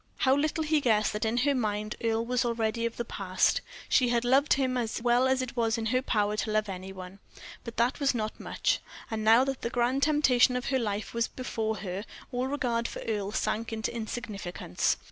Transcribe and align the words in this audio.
How 0.17 0.35
little 0.35 0.63
he 0.63 0.81
guessed 0.81 1.13
that 1.13 1.25
in 1.25 1.37
her 1.45 1.53
mind 1.53 1.95
Earle 2.03 2.25
was 2.25 2.43
already 2.43 2.87
of 2.87 2.97
the 2.97 3.05
past. 3.05 3.61
She 3.87 4.09
had 4.09 4.25
loved 4.25 4.53
him 4.53 4.75
as 4.75 4.99
well 4.99 5.27
as 5.27 5.43
it 5.43 5.55
was 5.55 5.77
in 5.77 5.85
her 5.85 6.01
power 6.01 6.35
to 6.37 6.49
love 6.49 6.67
any 6.67 6.91
one, 6.91 7.19
but 7.63 7.77
that 7.77 7.99
was 7.99 8.15
not 8.15 8.39
much; 8.39 8.79
and 9.11 9.23
now 9.23 9.43
that 9.43 9.61
the 9.61 9.69
grand 9.69 10.01
temptation 10.01 10.55
of 10.55 10.69
her 10.69 10.79
life 10.79 11.13
was 11.13 11.27
before 11.27 11.77
her 11.85 12.03
all 12.31 12.47
regard 12.47 12.87
for 12.87 13.03
Earle 13.03 13.31
sank 13.31 13.71
into 13.71 13.93
insignificance. 13.95 14.97